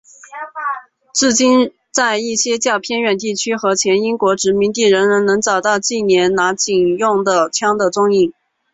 [1.13, 8.33] 至今在一些较偏远地区和前英国殖民地仍然能够找到忌连拿警用枪的踪影。